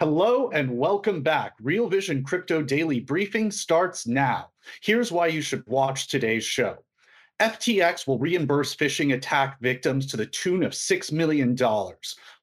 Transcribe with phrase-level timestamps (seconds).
[0.00, 1.54] Hello and welcome back.
[1.60, 4.50] Real Vision Crypto Daily Briefing starts now.
[4.80, 6.76] Here's why you should watch today's show.
[7.40, 11.56] FTX will reimburse phishing attack victims to the tune of $6 million.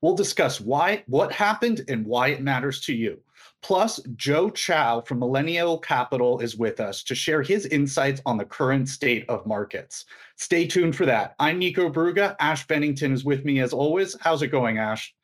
[0.01, 3.21] We'll discuss why, what happened, and why it matters to you.
[3.61, 8.43] Plus, Joe Chow from Millennial Capital is with us to share his insights on the
[8.43, 10.03] current state of markets.
[10.35, 11.35] Stay tuned for that.
[11.39, 12.35] I'm Nico Brugge.
[12.41, 14.13] Ash Bennington is with me as always.
[14.19, 15.15] How's it going, Ash?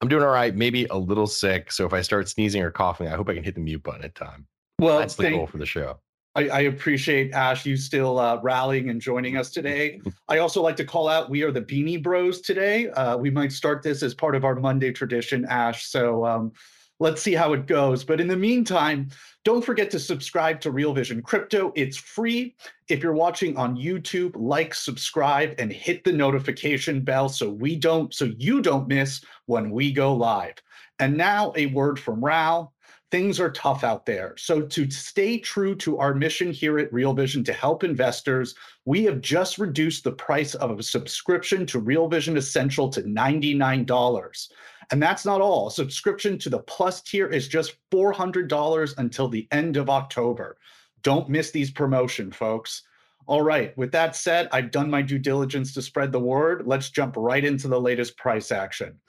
[0.00, 1.72] I'm doing all right, maybe a little sick.
[1.72, 4.04] So if I start sneezing or coughing, I hope I can hit the mute button
[4.04, 4.46] at time.
[4.78, 5.98] Well, that's the thank, goal for the show.
[6.34, 10.00] I, I appreciate Ash, you still uh, rallying and joining us today.
[10.28, 12.88] I also like to call out we are the Beanie Bros today.
[12.88, 15.86] Uh, we might start this as part of our Monday tradition, Ash.
[15.86, 16.52] So um,
[16.98, 18.04] let's see how it goes.
[18.04, 19.10] But in the meantime,
[19.44, 21.70] don't forget to subscribe to Real Vision Crypto.
[21.76, 22.56] It's free.
[22.88, 28.12] If you're watching on YouTube, like, subscribe, and hit the notification bell so we don't,
[28.12, 30.54] so you don't miss when we go live.
[30.98, 32.72] And now a word from Raoul.
[33.10, 34.34] Things are tough out there.
[34.36, 39.04] So, to stay true to our mission here at Real Vision to help investors, we
[39.04, 44.48] have just reduced the price of a subscription to Real Vision Essential to $99.
[44.90, 45.70] And that's not all.
[45.70, 50.56] Subscription to the Plus tier is just $400 until the end of October.
[51.02, 52.82] Don't miss these promotion, folks.
[53.26, 56.66] All right, with that said, I've done my due diligence to spread the word.
[56.66, 59.00] Let's jump right into the latest price action.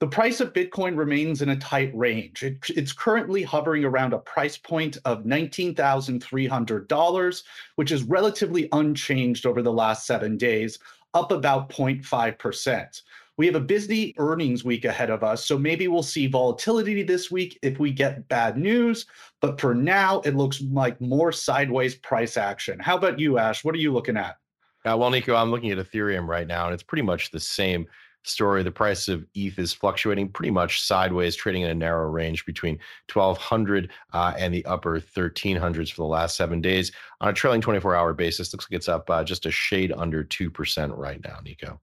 [0.00, 2.42] The price of Bitcoin remains in a tight range.
[2.42, 7.42] It, it's currently hovering around a price point of $19,300,
[7.76, 10.78] which is relatively unchanged over the last seven days,
[11.12, 13.02] up about 0.5%.
[13.40, 17.30] We have a busy earnings week ahead of us, so maybe we'll see volatility this
[17.30, 19.06] week if we get bad news.
[19.40, 22.78] But for now, it looks like more sideways price action.
[22.78, 23.64] How about you, Ash?
[23.64, 24.36] What are you looking at?
[24.84, 27.86] Uh, well, Nico, I'm looking at Ethereum right now, and it's pretty much the same
[28.24, 28.62] story.
[28.62, 32.78] The price of ETH is fluctuating pretty much sideways, trading in a narrow range between
[33.10, 36.92] 1200 uh, and the upper 1300s for the last seven days.
[37.22, 40.24] On a trailing 24 hour basis, looks like it's up uh, just a shade under
[40.24, 41.80] 2% right now, Nico.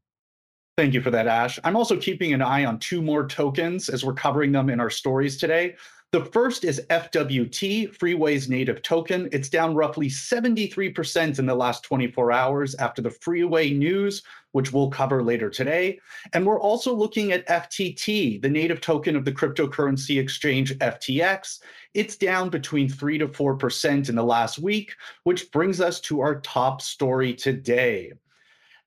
[0.77, 1.57] Thank you for that, Ash.
[1.63, 4.91] I'm also keeping an eye on two more tokens as we're covering them in our
[4.91, 5.75] stories today.
[6.11, 9.27] The first is FWT, Freeway's native token.
[9.31, 14.21] It's down roughly 73% in the last 24 hours after the Freeway news,
[14.51, 15.97] which we'll cover later today.
[16.33, 21.59] And we're also looking at FTT, the native token of the cryptocurrency exchange FTX.
[21.95, 26.39] It's down between 3 to 4% in the last week, which brings us to our
[26.41, 28.13] top story today.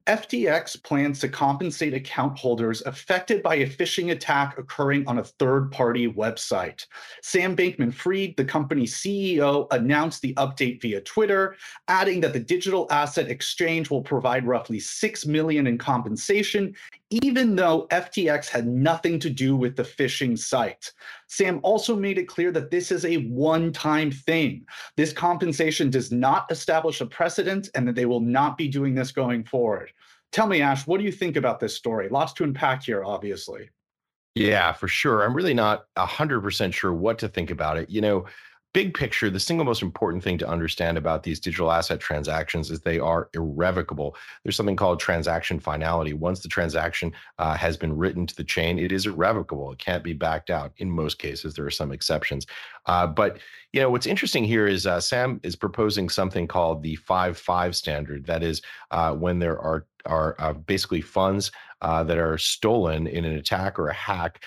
[0.06, 5.70] FTX plans to compensate account holders affected by a phishing attack occurring on a third
[5.70, 6.86] party website.
[7.22, 11.56] Sam Bankman Fried, the company's CEO, announced the update via Twitter,
[11.88, 16.74] adding that the digital asset exchange will provide roughly 6 million in compensation
[17.10, 20.92] even though FTX had nothing to do with the phishing site.
[21.26, 24.64] Sam also made it clear that this is a one time thing.
[24.96, 29.10] This compensation does not establish a precedent and that they will not be doing this
[29.10, 29.92] going forward.
[30.32, 32.08] Tell me, Ash, what do you think about this story?
[32.08, 33.70] Lots to unpack here, obviously.
[34.36, 35.24] Yeah, for sure.
[35.24, 37.90] I'm really not 100% sure what to think about it.
[37.90, 38.26] You know,
[38.72, 42.80] big picture, the single most important thing to understand about these digital asset transactions is
[42.80, 44.14] they are irrevocable.
[44.44, 46.12] There's something called transaction finality.
[46.12, 49.72] Once the transaction uh, has been written to the chain, it is irrevocable.
[49.72, 50.72] It can't be backed out.
[50.76, 52.46] In most cases, there are some exceptions.
[52.86, 53.38] Uh, but
[53.72, 57.76] you know what's interesting here is uh, Sam is proposing something called the five five
[57.76, 58.26] standard.
[58.26, 61.52] That is uh, when there are are uh, basically funds
[61.82, 64.42] uh, that are stolen in an attack or a hack.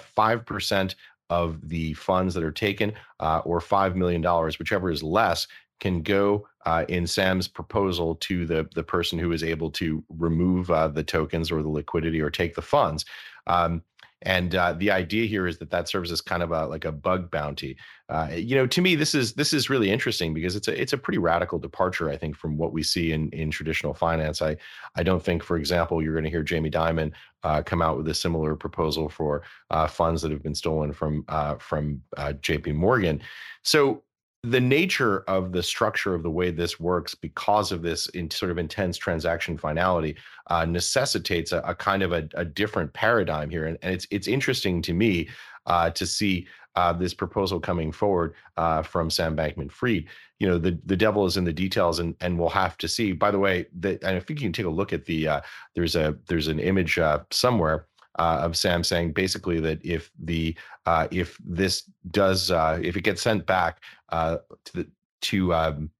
[0.00, 0.96] Five percent
[1.30, 4.22] of the funds that are taken uh, or $5 million,
[4.58, 5.46] whichever is less,
[5.80, 10.70] can go uh, in Sam's proposal to the, the person who is able to remove
[10.70, 13.04] uh, the tokens or the liquidity or take the funds.
[13.46, 13.82] Um,
[14.22, 16.92] and uh, the idea here is that that serves as kind of a like a
[16.92, 17.76] bug bounty.
[18.08, 20.94] Uh, you know, to me, this is this is really interesting because it's a it's
[20.94, 24.40] a pretty radical departure, I think, from what we see in in traditional finance.
[24.40, 24.56] I
[24.94, 28.08] I don't think, for example, you're going to hear Jamie Dimon uh, come out with
[28.08, 32.72] a similar proposal for uh, funds that have been stolen from uh, from uh, J.P.
[32.72, 33.20] Morgan.
[33.62, 34.02] So
[34.50, 38.50] the nature of the structure of the way this works because of this in sort
[38.50, 40.16] of intense transaction finality
[40.48, 44.28] uh, necessitates a, a, kind of a, a, different paradigm here and, and, it's it's
[44.28, 45.28] interesting to me
[45.66, 46.46] uh, to see
[46.76, 50.04] uh, this proposal coming forward uh, from Sam Bankman-Fried.
[50.38, 53.12] You know, the the devil is in the details, and and we'll have to see.
[53.12, 55.40] By the way, that and I think you can take a look at the uh,
[55.74, 57.86] there's a there's an image uh, somewhere
[58.18, 60.54] uh, of Sam saying basically that if the
[60.86, 64.86] uh, if this does uh, if it gets sent back uh, to the
[65.22, 65.90] to um,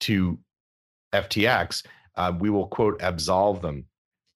[0.00, 0.38] to
[1.12, 1.84] FTX,
[2.16, 3.86] uh, we will quote absolve them.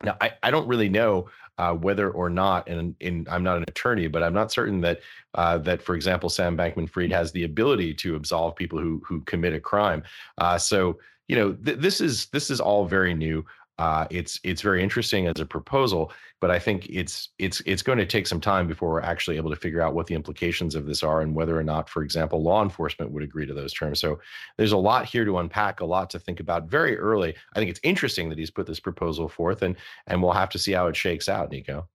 [0.02, 2.96] Now, I, I don't really know uh, whether or not, and,
[3.28, 5.00] I'm not an attorney, but I'm not certain that
[5.34, 9.52] uh, that, for example, Sam Bankman-Fried has the ability to absolve people who who commit
[9.52, 10.02] a crime.
[10.38, 10.98] Uh, so
[11.28, 13.44] you know, th- this is this is all very new.
[13.80, 17.96] Uh, it's it's very interesting as a proposal, but I think it's it's it's going
[17.96, 20.84] to take some time before we're actually able to figure out what the implications of
[20.84, 23.98] this are and whether or not, for example, law enforcement would agree to those terms.
[23.98, 24.20] So
[24.58, 26.68] there's a lot here to unpack, a lot to think about.
[26.68, 30.32] Very early, I think it's interesting that he's put this proposal forth, and and we'll
[30.32, 31.88] have to see how it shakes out, Nico.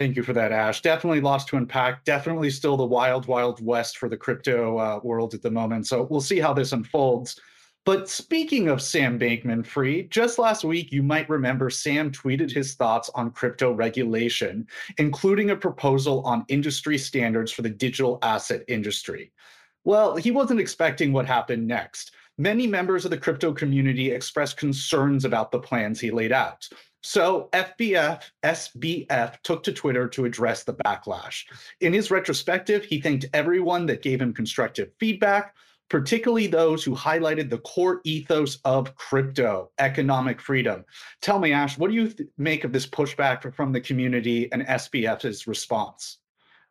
[0.00, 0.80] Thank you for that, Ash.
[0.80, 2.04] Definitely lots to unpack.
[2.04, 5.86] Definitely still the wild, wild west for the crypto uh, world at the moment.
[5.86, 7.38] So we'll see how this unfolds.
[7.84, 12.74] But speaking of Sam Bankman Fried, just last week, you might remember Sam tweeted his
[12.74, 14.66] thoughts on crypto regulation,
[14.98, 19.32] including a proposal on industry standards for the digital asset industry.
[19.84, 22.12] Well, he wasn't expecting what happened next.
[22.36, 26.68] Many members of the crypto community expressed concerns about the plans he laid out.
[27.02, 31.44] So FBF, SBF took to Twitter to address the backlash.
[31.80, 35.54] In his retrospective, he thanked everyone that gave him constructive feedback,
[35.88, 40.84] particularly those who highlighted the core ethos of crypto, economic freedom.
[41.22, 44.62] Tell me, Ash, what do you th- make of this pushback from the community and
[44.62, 46.18] SBF's response?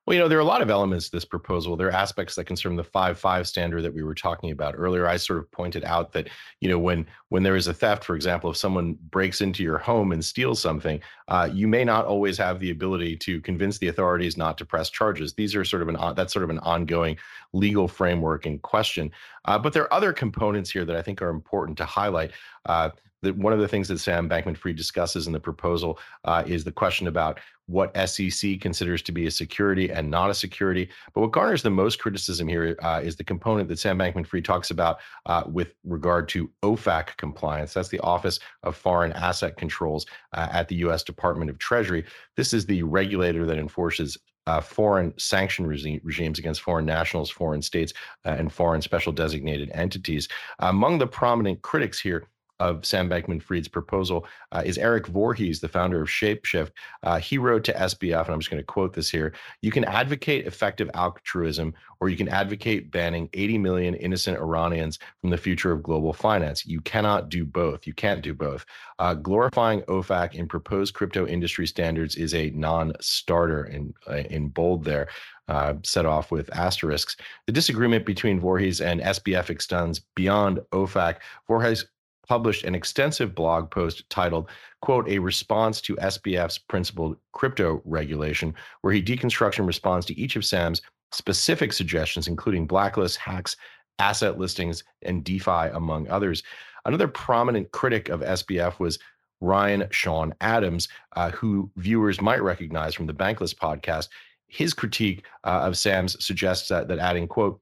[0.07, 1.75] Well, you know, there are a lot of elements to this proposal.
[1.75, 5.05] There are aspects that concern the five five standard that we were talking about earlier.
[5.05, 6.29] I sort of pointed out that,
[6.61, 9.77] you know, when when there is a theft, for example, if someone breaks into your
[9.77, 13.89] home and steals something, uh, you may not always have the ability to convince the
[13.89, 15.33] authorities not to press charges.
[15.33, 17.17] These are sort of an that's sort of an ongoing
[17.51, 19.11] legal framework in question.
[19.43, 22.31] Uh, but there are other components here that I think are important to highlight.
[22.65, 22.91] Uh,
[23.23, 26.71] that one of the things that Sam Bankman-Fried discusses in the proposal uh, is the
[26.71, 30.89] question about what SEC considers to be a security and not a security.
[31.13, 34.71] But what garners the most criticism here uh, is the component that Sam Bankman-Fried talks
[34.71, 37.73] about uh, with regard to OFAC compliance.
[37.73, 41.03] That's the Office of Foreign Asset Controls uh, at the U.S.
[41.03, 42.05] Department of Treasury.
[42.35, 44.17] This is the regulator that enforces
[44.47, 47.93] uh, foreign sanction regime, regimes against foreign nationals, foreign states,
[48.25, 50.29] uh, and foreign special designated entities.
[50.59, 52.27] Among the prominent critics here
[52.59, 56.71] of Sam Bankman Fried's proposal uh, is Eric Voorhees, the founder of Shapeshift.
[57.03, 59.85] Uh, he wrote to SBF, and I'm just going to quote this here You can
[59.85, 65.71] advocate effective altruism, or you can advocate banning 80 million innocent Iranians from the future
[65.71, 66.65] of global finance.
[66.65, 67.85] You cannot do both.
[67.85, 68.65] You can't do both.
[68.99, 74.49] Uh, glorifying OFAC in proposed crypto industry standards is a non starter in, uh, in
[74.49, 75.07] bold there.
[75.47, 77.15] Uh, set off with asterisks.
[77.45, 81.19] The disagreement between Voorhees and SBF extends beyond OFAC.
[81.47, 81.85] Voorhees
[82.27, 84.49] published an extensive blog post titled,
[84.81, 90.35] quote, a response to SBF's principled crypto regulation, where he deconstructs and responds to each
[90.35, 90.81] of Sam's
[91.11, 93.55] specific suggestions, including blacklists, hacks,
[93.99, 96.43] asset listings, and DeFi, among others.
[96.85, 98.99] Another prominent critic of SBF was
[99.41, 104.09] Ryan Sean Adams, uh, who viewers might recognize from the Bankless podcast.
[104.47, 107.59] His critique uh, of Sam's suggests that, that adding, quote,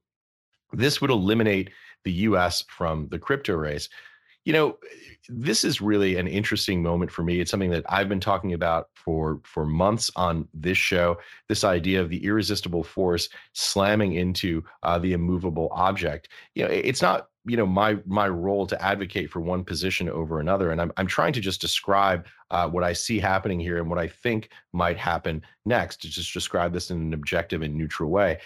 [0.72, 1.70] this would eliminate
[2.04, 3.88] the US from the crypto race
[4.46, 4.78] you know
[5.28, 7.40] this is really an interesting moment for me.
[7.40, 12.00] It's something that i've been talking about for for months on this show this idea
[12.00, 16.30] of the irresistible force slamming into uh, the immovable object.
[16.54, 20.40] You know it's not you know my my role to advocate for one position over
[20.40, 23.88] another and i'm, I'm trying to just describe uh, what i see happening here and
[23.88, 28.10] what i think might happen next to just describe this in an objective and neutral
[28.10, 28.38] way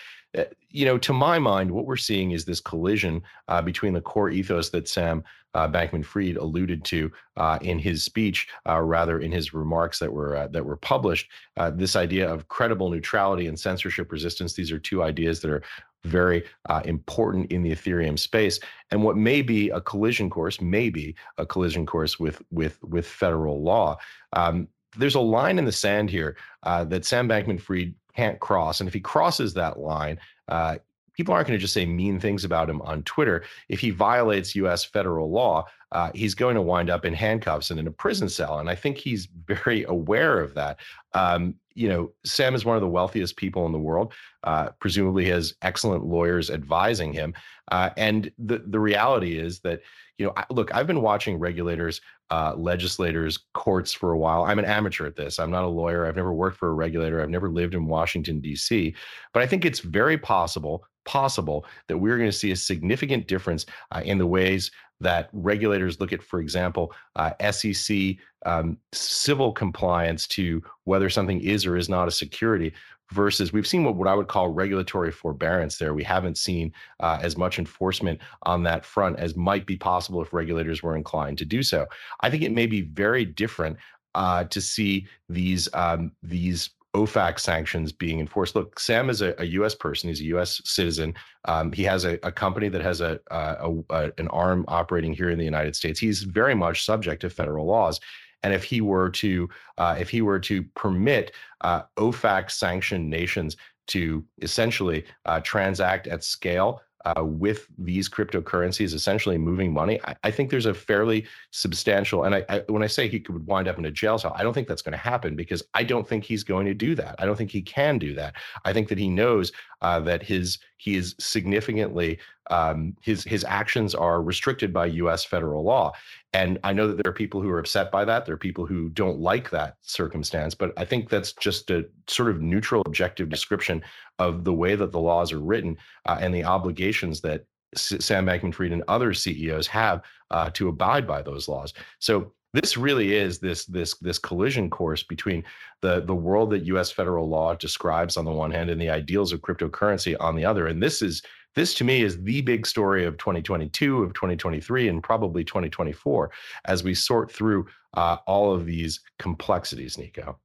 [0.71, 4.31] you know, to my mind, what we're seeing is this collision uh, between the core
[4.31, 9.53] ethos that Sam uh, Bankman-Fried alluded to uh, in his speech, uh, rather in his
[9.53, 11.31] remarks that were uh, that were published.
[11.73, 15.63] this idea of credible neutrality and censorship resistance; these are two ideas that are
[16.05, 16.45] very
[16.85, 18.61] important in the Ethereum space.
[18.91, 23.63] And what may be a collision course, maybe a collision course with with with federal
[23.63, 23.99] law.
[24.33, 28.81] Um, there's a line in the sand here that Sam Bankman-Fried can't cross.
[28.81, 30.77] And if he crosses that line, uh,
[31.15, 33.45] people aren't going to just say mean things about him on Twitter.
[33.71, 34.85] If he violates U.S.
[34.85, 38.59] federal law, uh, he's going to wind up in handcuffs and in a prison cell.
[38.59, 40.79] And I think he's very aware of that.
[41.15, 44.13] Um, you know, Sam is one of the wealthiest people in the world.
[44.45, 47.33] Uh, presumably, has excellent lawyers advising him.
[47.73, 49.81] Uh, and the the reality is that
[50.19, 54.45] you know, I, look, I've been watching regulators, uh, legislators, courts for a while.
[54.45, 55.39] I'm an amateur at this.
[55.39, 56.07] I'm not a lawyer.
[56.07, 57.21] I've never worked for a regulator.
[57.21, 58.95] I've never lived in Washington D.C.
[59.33, 63.67] But I think it's very possible possible that we're going to see a significant difference
[63.91, 64.71] uh, in the ways
[65.01, 71.65] that regulators look at, for example, uh, SEC um, civil compliance to whether something is
[71.65, 72.73] or is not a security
[73.13, 75.95] versus we've seen what, what I would call regulatory forbearance there.
[75.95, 80.33] We haven't seen uh, as much enforcement on that front as might be possible if
[80.33, 81.87] regulators were inclined to do so.
[82.21, 83.77] I think it may be very different
[84.15, 88.57] uh, to see these um, these OFAC sanctions being enforced.
[88.57, 89.75] Look, Sam is a, a U.S.
[89.75, 90.61] person; he's a U.S.
[90.65, 91.15] citizen.
[91.45, 95.39] Um, he has a, a, company that has a, a, an arm operating here in
[95.39, 96.01] the United States.
[96.01, 98.01] He's very much subject to federal laws.
[98.43, 103.57] And if he were to uh, if he were to permit uh, OFAC sanctioned nations
[103.89, 110.31] to essentially uh, transact at scale uh, with these cryptocurrencies essentially moving money, I, I,
[110.31, 112.25] think there's a fairly substantial.
[112.25, 114.43] And I, I, when I say he could wind up in a jail cell, I
[114.43, 117.17] don't think that's going to happen because I don't think he's going to do that.
[117.19, 118.35] I don't think he can do that.
[118.65, 122.19] I think that he knows uh, that his he is significantly
[122.51, 125.25] um, his his actions are restricted by U.S.
[125.25, 125.93] federal law.
[126.33, 128.25] And I know that there are people who are upset by that.
[128.25, 132.31] There are people who don't like that circumstance, but I think that's just a sort
[132.31, 133.83] of neutral, objective description
[134.19, 137.45] of the way that the laws are written uh, and the obligations that
[137.77, 141.75] Sam Bankman-Fried and other CEOs have uh, to abide by those laws.
[141.99, 145.45] So this really is this this this collision course between
[145.83, 146.91] the the world that U.S.
[146.91, 150.67] federal law describes on the one hand and the ideals of cryptocurrency on the other.
[150.67, 151.23] And this is
[151.55, 156.31] this to me is the big story of 2022, of 2023, and probably 2024
[156.67, 160.39] as we sort through uh, all of these complexities, Nico.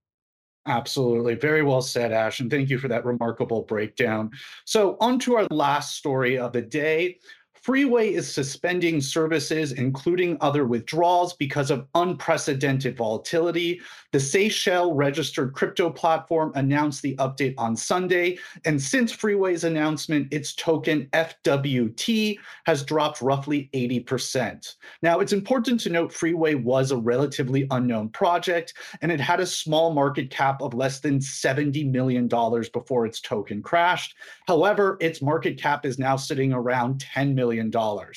[0.68, 1.36] Absolutely.
[1.36, 2.40] Very well said, Ash.
[2.40, 4.32] And thank you for that remarkable breakdown.
[4.66, 7.20] So, on to our last story of the day.
[7.66, 13.82] Freeway is suspending services, including other withdrawals, because of unprecedented volatility.
[14.12, 18.38] The Seychelles registered crypto platform announced the update on Sunday.
[18.66, 24.76] And since Freeway's announcement, its token FWT has dropped roughly 80%.
[25.02, 29.46] Now, it's important to note Freeway was a relatively unknown project, and it had a
[29.48, 34.14] small market cap of less than $70 million before its token crashed.
[34.48, 38.14] However, its market cap is now sitting around $10 million million.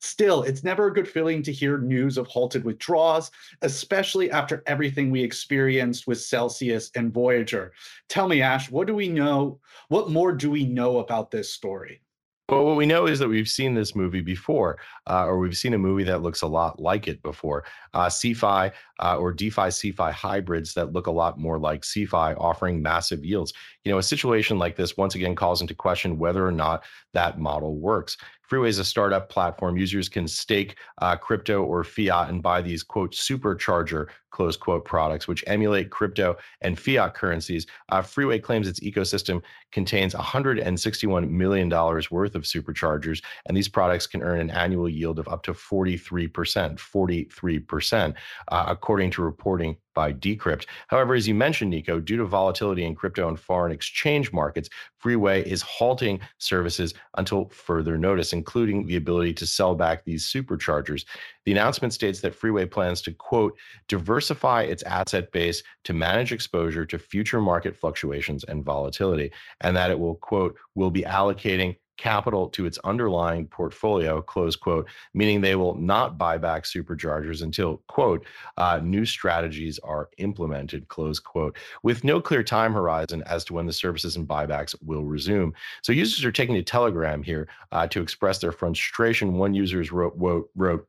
[0.00, 5.10] Still, it's never a good feeling to hear news of halted withdrawals, especially after everything
[5.10, 7.72] we experienced with Celsius and Voyager.
[8.08, 9.58] Tell me, Ash, what do we know?
[9.88, 12.00] What more do we know about this story?
[12.48, 15.74] Well, what we know is that we've seen this movie before, uh, or we've seen
[15.74, 17.64] a movie that looks a lot like it before.
[17.92, 22.82] Uh, CeFi uh, or DeFi CeFi hybrids that look a lot more like CeFi, offering
[22.82, 23.52] massive yields.
[23.84, 27.38] You know, a situation like this once again calls into question whether or not that
[27.38, 28.16] model works.
[28.48, 29.76] Freeway is a startup platform.
[29.76, 35.28] Users can stake uh, crypto or fiat and buy these quote supercharger close quote products,
[35.28, 37.66] which emulate crypto and fiat currencies.
[37.90, 44.06] Uh, Freeway claims its ecosystem contains 161 million dollars worth of superchargers, and these products
[44.06, 46.80] can earn an annual yield of up to 43 percent.
[46.80, 48.14] 43 percent,
[48.48, 50.64] uh, according to reporting by Decrypt.
[50.86, 55.42] However, as you mentioned, Nico, due to volatility in crypto and foreign exchange markets, Freeway
[55.42, 61.04] is halting services until further notice, including the ability to sell back these superchargers.
[61.44, 66.86] The announcement states that Freeway plans to, quote, diversify its asset base to manage exposure
[66.86, 69.30] to future market fluctuations and volatility,
[69.60, 74.88] and that it will, quote, will be allocating capital to its underlying portfolio, close quote,
[75.12, 78.24] meaning they will not buy back superchargers until, quote,
[78.56, 83.66] uh, new strategies are implemented, close quote, with no clear time horizon as to when
[83.66, 85.52] the services and buybacks will resume.
[85.82, 89.34] So users are taking to Telegram here uh, to express their frustration.
[89.34, 90.88] One user wrote, wrote, wrote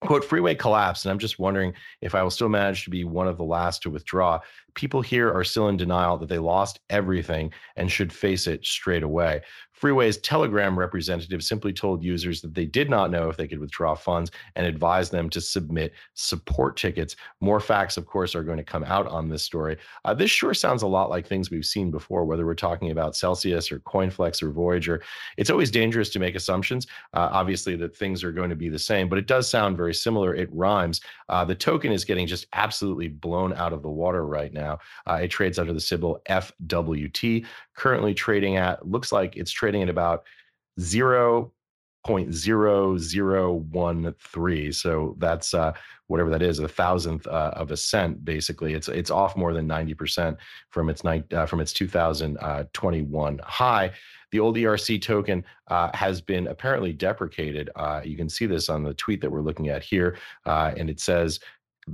[0.00, 3.28] quote freeway collapsed and i'm just wondering if i will still manage to be one
[3.28, 4.40] of the last to withdraw
[4.74, 9.02] people here are still in denial that they lost everything and should face it straight
[9.02, 9.42] away
[9.80, 13.94] Freeway's Telegram representative simply told users that they did not know if they could withdraw
[13.94, 17.16] funds and advised them to submit support tickets.
[17.40, 19.78] More facts, of course, are going to come out on this story.
[20.04, 23.16] Uh, this sure sounds a lot like things we've seen before, whether we're talking about
[23.16, 25.02] Celsius or CoinFlex or Voyager.
[25.38, 28.78] It's always dangerous to make assumptions, uh, obviously, that things are going to be the
[28.78, 30.34] same, but it does sound very similar.
[30.34, 31.00] It rhymes.
[31.30, 34.59] Uh, the token is getting just absolutely blown out of the water right now.
[34.60, 34.76] Uh,
[35.22, 40.24] it trades under the symbol FWT, currently trading at, looks like it's trading at about
[40.78, 41.52] zero
[42.06, 44.74] 0.0013.
[44.74, 45.72] So that's uh,
[46.06, 48.24] whatever that is, a thousandth uh, of a cent.
[48.24, 50.36] Basically, it's it's off more than 90%
[50.70, 53.92] from its uh, from its 2021 high.
[54.32, 57.70] The old ERC token uh, has been apparently deprecated.
[57.74, 60.88] Uh, you can see this on the tweet that we're looking at here, uh, and
[60.88, 61.40] it says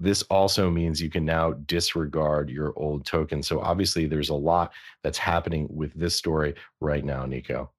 [0.03, 3.43] this also means you can now disregard your old token.
[3.43, 4.73] So obviously, there's a lot
[5.03, 7.71] that's happening with this story right now, Nico.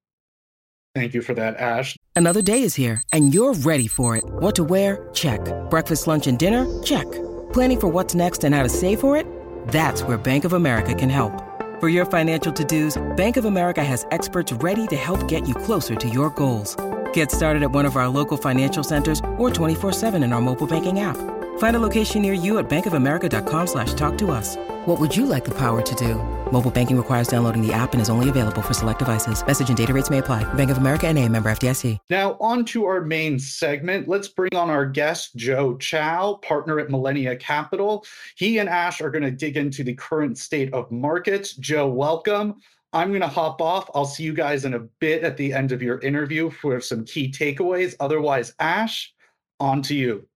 [0.94, 1.96] Thank you for that, Ash.
[2.16, 4.24] Another day is here, and you're ready for it.
[4.26, 5.08] What to wear?
[5.14, 5.40] Check.
[5.70, 6.66] Breakfast, lunch, and dinner?
[6.82, 7.06] Check.
[7.52, 9.24] Planning for what's next and how to save for it?
[9.68, 11.32] That's where Bank of America can help.
[11.78, 15.94] For your financial to-dos, Bank of America has experts ready to help get you closer
[15.94, 16.74] to your goals.
[17.12, 20.98] Get started at one of our local financial centers or 24-7 in our mobile banking
[20.98, 21.16] app.
[21.58, 24.56] Find a location near you at bankofamerica.com slash talk to us.
[24.86, 26.14] What would you like the power to do?
[26.52, 29.44] Mobile banking requires downloading the app and is only available for select devices.
[29.44, 30.44] Message and data rates may apply.
[30.54, 31.98] Bank of America and a member FDIC.
[32.10, 34.06] Now on to our main segment.
[34.06, 38.04] Let's bring on our guest, Joe Chow, partner at Millennia Capital.
[38.36, 41.54] He and Ash are going to dig into the current state of markets.
[41.54, 42.54] Joe, welcome.
[42.92, 43.90] I'm going to hop off.
[43.96, 47.04] I'll see you guys in a bit at the end of your interview for some
[47.04, 47.96] key takeaways.
[47.98, 49.12] Otherwise, Ash,
[49.58, 50.27] on to you.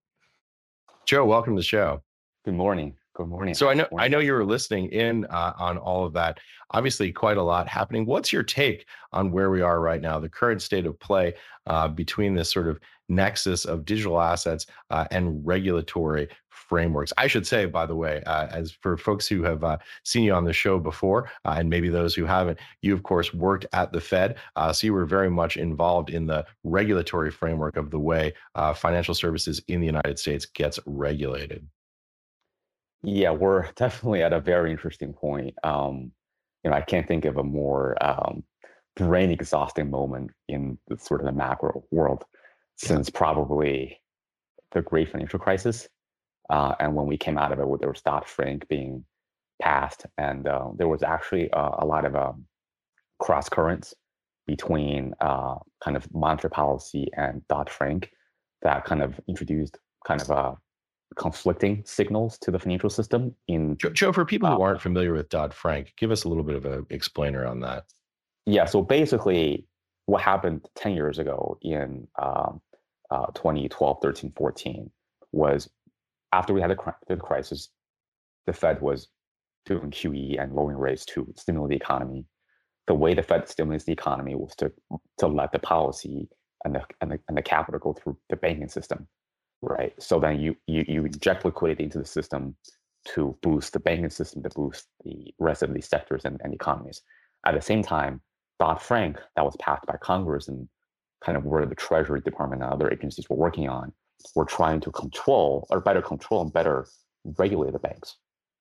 [1.04, 2.02] Joe, welcome to the show.
[2.44, 2.94] Good morning.
[3.14, 3.54] Good morning.
[3.54, 6.38] So I know I know you were listening in uh, on all of that.
[6.70, 8.06] Obviously, quite a lot happening.
[8.06, 11.34] What's your take on where we are right now, the current state of play
[11.66, 12.78] uh, between this sort of
[13.08, 16.28] nexus of digital assets uh, and regulatory
[16.72, 17.12] frameworks?
[17.18, 20.32] I should say, by the way, uh, as for folks who have uh, seen you
[20.32, 23.92] on the show before, uh, and maybe those who haven't, you of course worked at
[23.92, 24.36] the Fed,
[24.72, 28.32] so you were very much involved in the regulatory framework of the way
[28.74, 31.68] financial services in the United States gets regulated.
[33.02, 35.54] Yeah, we're definitely at a very interesting point.
[35.62, 36.12] Um,
[36.64, 38.44] you know, I can't think of a more um,
[38.96, 42.24] brain exhausting moment in the, sort of the macro world
[42.76, 44.00] since probably
[44.72, 45.88] the great financial crisis.
[46.50, 49.04] Uh, and when we came out of it, there was Dodd Frank being
[49.60, 52.44] passed, and uh, there was actually a lot of um,
[53.20, 53.94] cross currents
[54.46, 58.10] between uh, kind of monetary policy and Dodd Frank
[58.62, 60.56] that kind of introduced kind of a
[61.16, 65.28] conflicting signals to the financial system in joe for people uh, who aren't familiar with
[65.28, 67.84] dodd-frank give us a little bit of an explainer on that.
[68.46, 69.66] Yeah so basically
[70.06, 72.60] what happened 10 years ago in um,
[73.10, 74.90] uh, 2012 13 14
[75.32, 75.68] was
[76.32, 77.68] after we had the, crisis
[78.46, 79.08] the fed was
[79.66, 82.24] doing qe and lowering rates to stimulate the economy
[82.86, 84.72] the way the fed stimulates the economy was to
[85.18, 86.28] to let the policy
[86.64, 89.06] and the, and the, and the capital go through the banking system
[89.62, 89.94] right?
[90.02, 92.56] So then you, you, you inject liquidity into the system
[93.14, 97.02] to boost the banking system, to boost the rest of these sectors and, and economies.
[97.46, 98.20] At the same time,
[98.60, 100.68] Dodd-Frank, that was passed by Congress and
[101.24, 103.92] kind of where the Treasury Department and other agencies were working on,
[104.34, 106.86] were trying to control or better control and better
[107.38, 108.16] regulate the banks.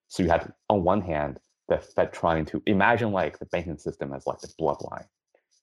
[0.08, 4.13] So you had, on one hand, the Fed trying to imagine like the banking system
[4.13, 5.06] as like the bloodline.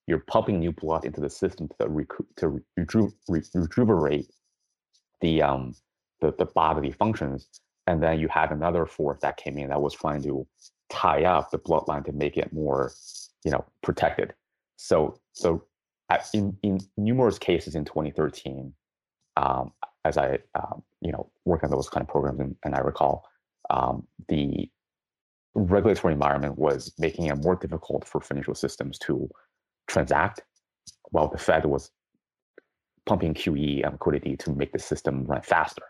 [0.06, 4.30] You're pumping new blood into the system to, recu- to reju- rejuvenate
[5.20, 5.74] the um
[6.20, 7.48] the, the bodily functions.
[7.86, 10.46] And then you had another force that came in that was trying to
[10.90, 12.92] tie up the bloodline to make it more,
[13.44, 14.34] you know, protected.
[14.76, 15.64] So so
[16.32, 18.72] in in numerous cases in 2013,
[19.36, 19.72] um,
[20.04, 23.24] as I um, you know work on those kind of programs, and, and I recall
[23.70, 24.70] um, the
[25.54, 29.28] regulatory environment was making it more difficult for financial systems to
[29.88, 30.42] transact,
[31.10, 31.90] while the Fed was
[33.06, 35.82] pumping QE and liquidity to make the system run faster.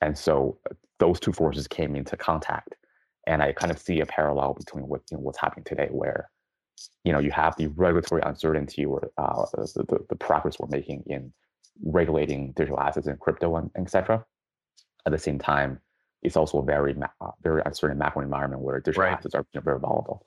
[0.00, 2.74] And so uh, those two forces came into contact.
[3.26, 6.30] And I kind of see a parallel between what you know, what's happening today, where
[7.04, 11.02] you know you have the regulatory uncertainty or uh, the, the, the, progress we're making
[11.06, 11.30] in
[11.82, 14.24] regulating digital assets and crypto and, etc.
[15.06, 15.80] At the same time,
[16.22, 19.14] it's also a very uh, very uncertain macro environment where digital right.
[19.14, 20.26] assets are you know, very volatile.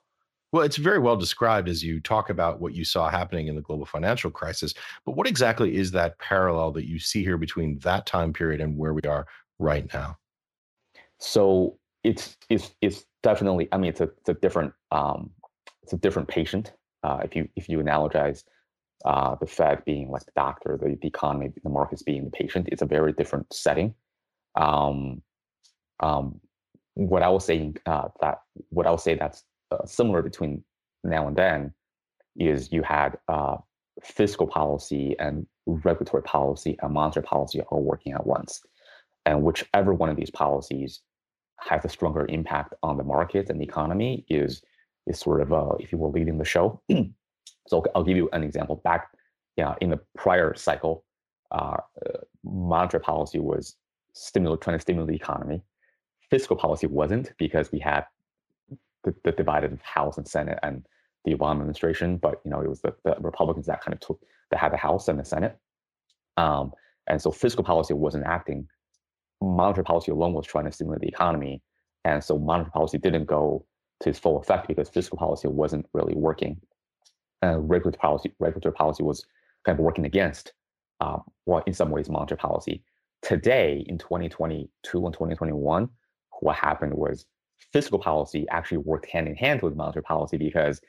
[0.52, 3.62] Well, it's very well described as you talk about what you saw happening in the
[3.62, 4.76] global financial crisis.
[5.04, 8.78] But what exactly is that parallel that you see here between that time period and
[8.78, 9.26] where we are
[9.58, 10.18] right now?
[11.20, 13.68] So it's it's it's definitely.
[13.72, 15.32] I mean, it's a it's a different um,
[15.82, 16.74] it's a different patient.
[17.04, 18.44] Uh, if you if you analogize
[19.06, 22.70] uh, the Fed being like the doctor, the, the economy, the markets being the patient,
[22.72, 23.94] it's a very different setting.
[24.56, 25.22] Um,
[26.00, 26.40] um,
[26.96, 28.40] what I was saying uh, that
[28.70, 30.64] what I will say that's uh, similar between
[31.04, 31.74] now and then
[32.36, 33.58] is you had uh,
[34.02, 38.62] fiscal policy and regulatory policy and monetary policy all working at once.
[39.26, 41.02] And whichever one of these policies
[41.60, 44.62] has a stronger impact on the market and the economy is
[45.08, 46.82] is sort of uh, if you will leading the show.
[47.68, 48.78] so I'll give you an example.
[48.84, 49.10] Back
[49.56, 51.06] yeah, in the prior cycle,
[51.52, 51.78] uh,
[52.44, 53.76] monetary policy was
[54.14, 55.62] trying to stimulate the economy.
[56.30, 58.06] Fiscal policy wasn't because we had
[59.04, 60.86] the, the divided House and Senate and
[61.26, 64.20] the Obama administration, but you know it was the, the Republicans that kind of took
[64.50, 65.58] that had the House and the Senate,
[66.38, 66.72] um,
[67.08, 68.68] and so fiscal policy wasn't acting.
[69.42, 71.62] Monetary policy alone was trying to stimulate the economy,
[72.06, 73.66] and so monetary policy didn't go
[74.02, 76.60] to its full effect because fiscal policy wasn't really working.
[77.44, 79.26] And regulatory policy, regulatory policy was
[79.66, 80.54] kind of working against,
[81.02, 82.84] uh, well, in some ways, monetary policy.
[83.22, 85.90] Today, in 2022 and 2021,
[86.40, 87.26] what happened was
[87.74, 90.80] fiscal policy actually worked hand in hand with monetary policy because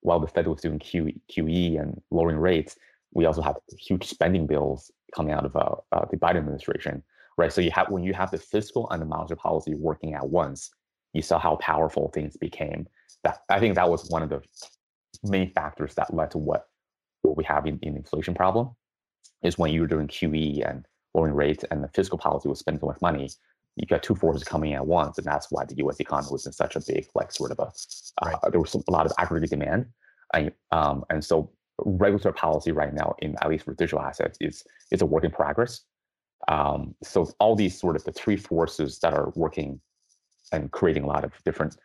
[0.00, 2.76] while the Fed was doing QE and lowering rates,
[3.12, 7.04] we also have huge spending bills coming out of uh, uh, the Biden administration,
[7.38, 7.52] right?
[7.52, 10.70] So you have when you have the fiscal and the monetary policy working at once,
[11.12, 12.88] you saw how powerful things became.
[13.22, 14.42] That I think that was one of the
[15.22, 16.66] main factors that led to what
[17.22, 18.70] what we have in, in inflation problem
[19.42, 22.86] is when you're doing QE and lowering rates and the fiscal policy was spending so
[22.86, 23.28] much money,
[23.76, 26.00] you got two forces coming at once, and that's why the U.S.
[26.00, 27.70] economy was in such a big, like, sort of a.
[28.22, 28.36] Uh, right.
[28.50, 29.86] there was a lot of aggregate demand,
[30.34, 31.50] and um, and so
[31.84, 35.30] regulatory policy right now, in at least for digital assets, is is a work in
[35.30, 35.82] progress.
[36.48, 39.80] Um, so all these sort of the three forces that are working
[40.52, 41.76] and creating a lot of different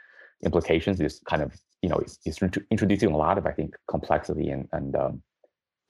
[0.44, 2.40] implications is kind of you know it's, is
[2.72, 5.24] introducing a lot of I think complexity and and um,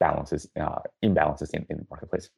[0.00, 2.28] balances uh, imbalances in, in the marketplace.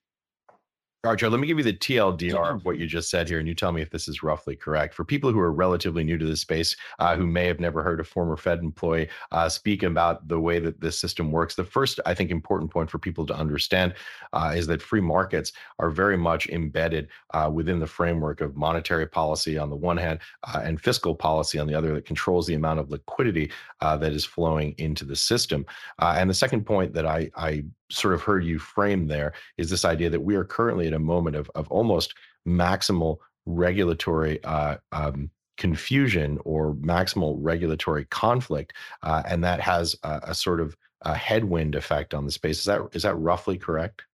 [1.07, 3.55] Arjo, let me give you the TLDR of what you just said here, and you
[3.55, 4.95] tell me if this is roughly correct.
[4.95, 8.01] For people who are relatively new to this space, uh, who may have never heard
[8.01, 12.01] a former Fed employee uh, speak about the way that this system works, the first,
[12.05, 13.95] I think, important point for people to understand
[14.33, 19.07] uh, is that free markets are very much embedded uh, within the framework of monetary
[19.07, 20.19] policy on the one hand
[20.53, 24.13] uh, and fiscal policy on the other that controls the amount of liquidity uh, that
[24.13, 25.65] is flowing into the system.
[26.01, 29.85] and the second point that I, I sort of heard you frame there is this
[29.85, 32.15] idea that we are currently at a moment of, of almost
[32.47, 38.73] maximal regulatory uh, um, confusion or maximal regulatory conflict,
[39.03, 42.61] uh, and that has a, a, sort of a headwind effect on the space.
[42.61, 44.05] Is that is that roughly correct?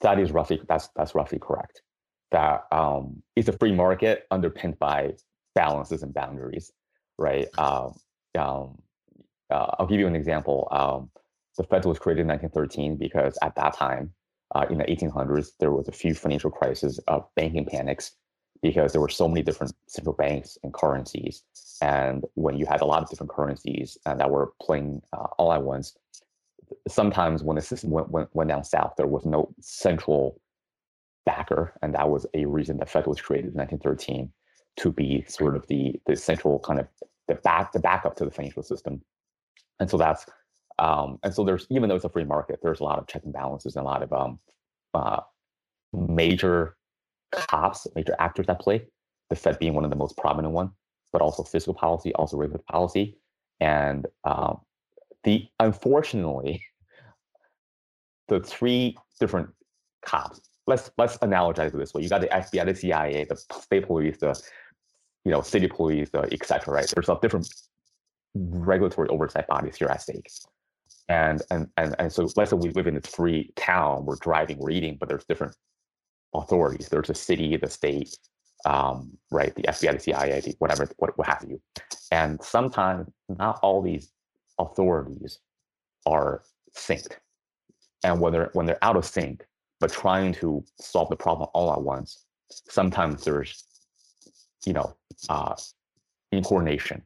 [0.00, 1.82] That is roughly that's that's roughly correct.
[2.32, 5.14] That um, it's a free market underpinned by
[5.54, 6.72] balances and boundaries,
[7.18, 7.46] right?
[7.58, 7.94] Um,
[8.38, 8.82] um,
[9.50, 10.68] uh, I'll give you an example.
[11.56, 14.12] The Fed was created in 1913 because at that time,
[14.54, 18.12] uh, in the 1800s, there was a few financial crises of banking panics
[18.62, 21.42] because there were so many different central banks and currencies.
[21.80, 25.52] And when you had a lot of different currencies uh, that were playing uh, all
[25.52, 25.96] at once,
[26.88, 30.40] sometimes when the system went, went, went down south, there was no central
[31.26, 31.74] backer.
[31.82, 34.32] And that was a reason the Fed was created in 1913
[34.76, 36.86] to be sort of the, the central kind of
[37.28, 39.02] the back the backup to the financial system.
[39.80, 40.26] And so that's
[40.82, 43.22] um, and so there's even though it's a free market, there's a lot of check
[43.22, 44.40] and balances and a lot of um,
[44.94, 45.20] uh,
[45.92, 46.76] major
[47.30, 48.84] cops, major actors at play.
[49.30, 50.72] The Fed being one of the most prominent one,
[51.12, 53.16] but also fiscal policy, also regulatory policy,
[53.60, 54.58] and um,
[55.22, 56.64] the unfortunately,
[58.28, 59.50] the three different
[60.04, 60.40] cops.
[60.66, 62.02] Let's let's analogize it this way.
[62.02, 64.36] You got the FBI, the CIA, the state police, the
[65.24, 66.74] you know city police, the etc.
[66.74, 66.92] Right?
[66.92, 67.48] There's a different
[68.34, 70.28] regulatory oversight bodies here at stake.
[71.08, 74.58] And, and and and so let's say we live in a free town, we're driving,
[74.58, 75.54] we're eating, but there's different
[76.34, 76.88] authorities.
[76.88, 78.16] There's a city, the state,
[78.64, 81.60] um, right, the FBI, the CIA, the whatever, what, what have you.
[82.10, 84.10] And sometimes not all these
[84.58, 85.38] authorities
[86.06, 86.42] are
[86.76, 87.16] synced.
[88.04, 89.44] And when they're when they're out of sync,
[89.80, 93.64] but trying to solve the problem all at once, sometimes there's,
[94.64, 94.96] you know,
[95.28, 95.54] uh,
[96.32, 97.02] incoordination,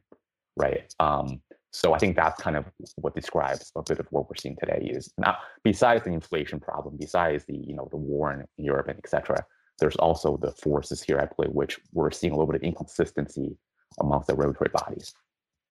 [0.55, 0.93] right?
[0.99, 1.41] Um,
[1.77, 4.89] so I think that's kind of what describes a bit of what we're seeing today
[4.91, 8.97] is now besides the inflation problem, besides the you know the war in Europe and
[8.97, 9.45] etc.
[9.79, 13.55] There's also the forces here at play, which we're seeing a little bit of inconsistency
[13.99, 15.13] amongst the regulatory bodies.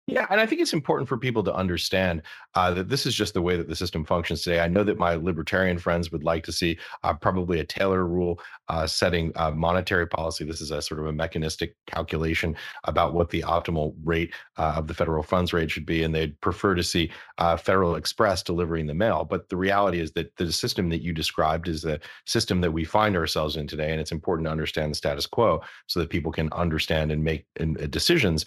[0.06, 2.24] Yeah, and I think it's important for people to understand
[2.56, 4.60] uh, that this is just the way that the system functions today.
[4.60, 8.38] I know that my libertarian friends would like to see uh, probably a Taylor rule
[8.68, 10.44] uh, setting uh, monetary policy.
[10.44, 14.88] This is a sort of a mechanistic calculation about what the optimal rate uh, of
[14.88, 18.88] the federal funds rate should be, and they'd prefer to see uh, Federal Express delivering
[18.88, 19.24] the mail.
[19.24, 22.84] But the reality is that the system that you described is the system that we
[22.84, 26.34] find ourselves in today, and it's important to understand the status quo so that people
[26.34, 27.46] can understand and make
[27.90, 28.44] decisions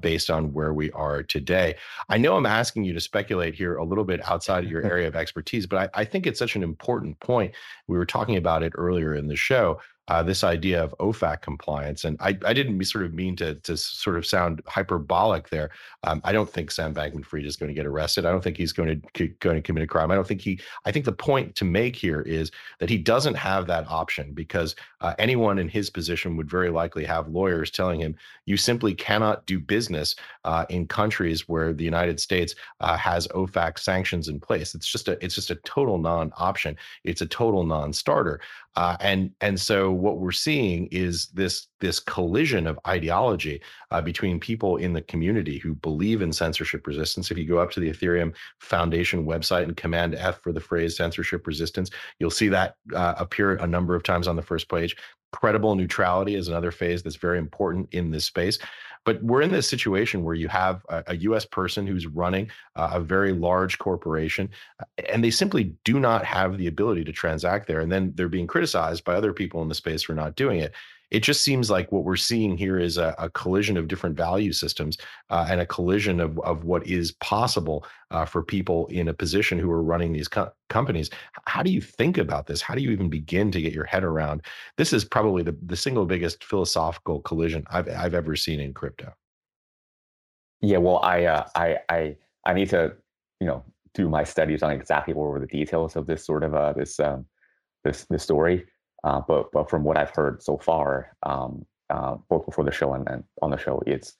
[0.00, 1.76] based on where we are today.
[2.08, 5.08] I know I'm asking you to speculate here a little bit outside of your area
[5.08, 7.54] of expertise, but I, I think it's such an important point.
[7.86, 12.04] We were talking about it earlier in the show uh, this idea of OFAC compliance.
[12.04, 15.70] And I, I didn't sort of mean to, to sort of sound hyperbolic there.
[16.04, 18.24] Um, I don't think Sam Bankman Fried is going to get arrested.
[18.24, 20.10] I don't think he's going to going to commit a crime.
[20.10, 20.60] I don't think he.
[20.84, 24.74] I think the point to make here is that he doesn't have that option because
[25.00, 28.16] uh, anyone in his position would very likely have lawyers telling him
[28.46, 33.78] you simply cannot do business uh, in countries where the United States uh, has OFAC
[33.78, 34.74] sanctions in place.
[34.74, 36.76] It's just a it's just a total non-option.
[37.04, 38.40] It's a total non-starter.
[38.76, 43.60] Uh, and and so what we're seeing is this this collision of ideology
[43.90, 47.30] uh, between people in the community who believe in censorship resistance.
[47.30, 50.96] If you go up to the Ethereum Foundation website and command F for the phrase
[50.96, 54.96] censorship resistance, you'll see that uh, appear a number of times on the first page.
[55.32, 58.58] Credible neutrality is another phase that's very important in this space.
[59.04, 62.90] But we're in this situation where you have a, a US person who's running uh,
[62.94, 67.66] a very large corporation, uh, and they simply do not have the ability to transact
[67.66, 67.80] there.
[67.80, 70.74] And then they're being criticized by other people in the space for not doing it
[71.10, 74.52] it just seems like what we're seeing here is a, a collision of different value
[74.52, 74.98] systems
[75.30, 79.58] uh, and a collision of, of what is possible uh, for people in a position
[79.58, 81.10] who are running these co- companies.
[81.46, 82.60] How do you think about this?
[82.60, 84.42] How do you even begin to get your head around?
[84.76, 89.12] This is probably the, the single biggest philosophical collision I've, I've ever seen in crypto.
[90.60, 92.94] Yeah, well, I, uh, I, I, I need to,
[93.40, 96.54] you know, do my studies on exactly what were the details of this sort of
[96.54, 97.26] uh, this um,
[97.84, 98.66] this this story.
[99.04, 102.94] Uh, but but from what I've heard so far, um, uh, both before the show
[102.94, 104.14] and, and on the show, it's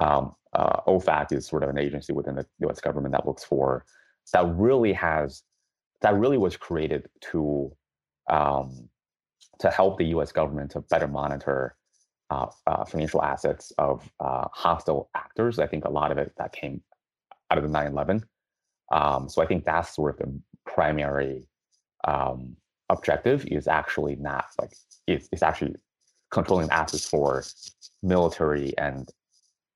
[0.00, 2.80] um, uh, OFAC is sort of an agency within the U.S.
[2.80, 3.84] government that looks for
[4.32, 5.42] that really has
[6.00, 7.74] that really was created to
[8.28, 8.88] um,
[9.58, 10.32] to help the U.S.
[10.32, 11.76] government to better monitor
[12.30, 15.58] uh, uh, financial assets of uh, hostile actors.
[15.58, 16.82] I think a lot of it that came
[17.50, 18.22] out of the 9/11.
[18.92, 21.48] Um, so I think that's sort of the primary
[22.06, 22.56] um,
[22.88, 24.74] objective is actually not like
[25.06, 25.74] it's, it's actually
[26.30, 27.44] controlling assets for
[28.02, 29.10] military and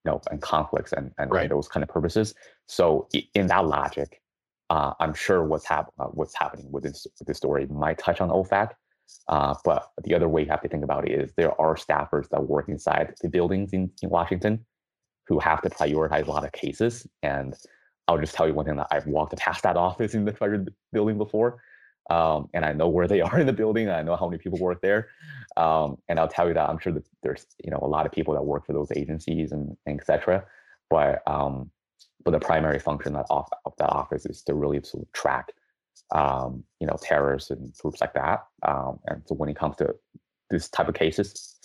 [0.05, 1.49] you know and conflicts and and, right.
[1.49, 2.35] those kind of purposes.
[2.66, 4.20] So in that logic,
[4.70, 8.20] uh, I'm sure what's hap- uh, what's happening with this, with this story might touch
[8.20, 8.70] on OFAC.
[9.29, 12.29] Uh, but the other way you have to think about it is there are staffers
[12.31, 14.64] that work inside the buildings in, in Washington
[15.27, 17.07] who have to prioritize a lot of cases.
[17.23, 17.55] And
[18.07, 20.64] I'll just tell you one thing that I've walked past that office in the Treasury
[20.92, 21.61] building before
[22.11, 23.88] um, and I know where they are in the building.
[23.88, 25.09] I know how many people work there,
[25.57, 28.12] um, and I'll tell you that I'm sure that there's you know a lot of
[28.12, 30.44] people that work for those agencies and, and etc.
[30.90, 31.70] But um,
[32.25, 35.53] but the primary function that off, of that office is to really sort of track
[36.12, 38.44] um, you know terrorists and groups like that.
[38.62, 39.94] Um, and so when it comes to
[40.51, 41.59] this type of cases,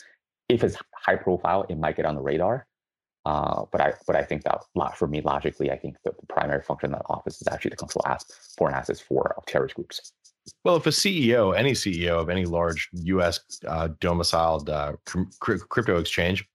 [0.48, 2.68] if it's high profile, it might get on the radar.
[3.26, 4.62] Uh, but I but I think that
[4.96, 7.78] for me logically, I think that the primary function of that office is actually to
[7.78, 10.12] control ass, foreign assets for terrorist groups.
[10.64, 13.40] Well, if a CEO, any CEO of any large U.S.
[13.68, 14.94] Uh, domiciled uh,
[15.40, 16.48] crypto exchange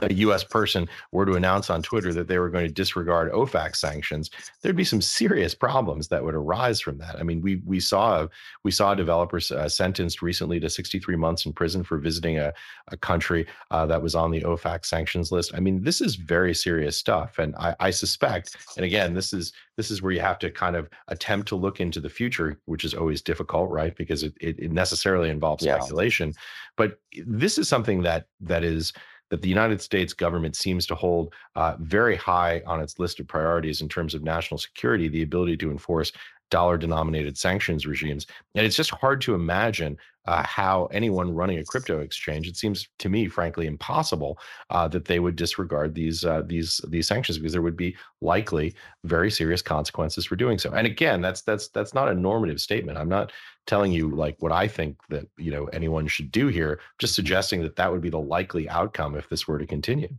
[0.00, 3.76] a US person were to announce on Twitter that they were going to disregard OFAC
[3.76, 4.30] sanctions,
[4.60, 7.16] there'd be some serious problems that would arise from that.
[7.16, 8.26] I mean, we we saw
[8.62, 12.52] we saw a developer uh, sentenced recently to 63 months in prison for visiting a,
[12.88, 15.52] a country uh, that was on the OFAC sanctions list.
[15.54, 19.52] I mean, this is very serious stuff, and I, I suspect, and again, this is
[19.76, 22.84] this is where you have to kind of attempt to look into the future, which
[22.84, 23.96] is always difficult, right?
[23.96, 25.78] Because it it, it necessarily involves yeah.
[25.78, 26.32] speculation.
[26.76, 28.92] But this is something that that is
[29.30, 33.26] that the United States government seems to hold uh, very high on its list of
[33.26, 36.12] priorities in terms of national security, the ability to enforce
[36.50, 38.26] dollar denominated sanctions regimes.
[38.54, 42.88] And it's just hard to imagine uh, how anyone running a crypto exchange, it seems
[42.98, 44.38] to me, frankly, impossible
[44.70, 48.74] uh, that they would disregard these uh, these these sanctions because there would be likely
[49.04, 50.72] very serious consequences for doing so.
[50.72, 52.98] And again, that's that's that's not a normative statement.
[52.98, 53.32] I'm not
[53.66, 56.80] telling you like what I think that you know anyone should do here.
[56.98, 60.14] Just suggesting that that would be the likely outcome if this were to continue.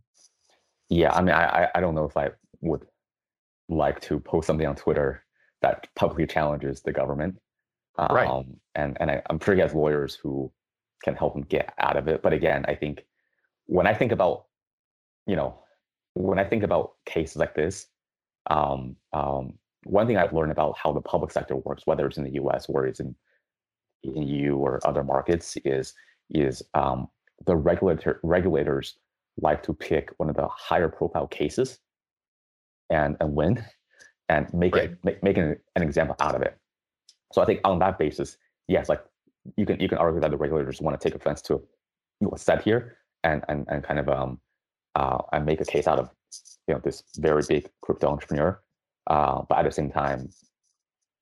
[0.89, 2.86] Yeah, I mean, I I don't know if I would
[3.70, 5.24] like to post something on Twitter
[5.62, 7.38] that publicly challenges the government.
[7.98, 8.46] Um, right.
[8.76, 10.52] And and I, am sure he has lawyers who
[11.04, 12.22] can help him get out of it.
[12.22, 13.06] But again, I think
[13.66, 14.46] when I think about,
[15.26, 15.60] you know,
[16.14, 17.88] when I think about cases like this,
[18.50, 22.24] um, um, one thing I've learned about how the public sector works, whether it's in
[22.24, 22.66] the U.S.
[22.68, 23.16] or it's in
[24.04, 25.94] in EU or other markets, is
[26.30, 27.08] is um,
[27.46, 28.98] the regulator regulators
[29.42, 31.80] like to pick one of the higher profile cases
[32.90, 33.64] and and win
[34.30, 34.92] and make right.
[34.92, 36.58] it make, make an, an example out of it.
[37.34, 38.38] So I think on that basis,
[38.68, 39.04] yes, like
[39.56, 41.62] you can you can argue that the regulators want to take offense to
[42.20, 44.40] what's said here and and and kind of um
[44.96, 46.10] uh and make a case out of
[46.68, 48.60] you know this very big crypto entrepreneur.
[49.08, 50.30] Uh, but at the same time,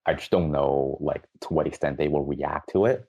[0.06, 3.08] I just don't know like to what extent they will react to it.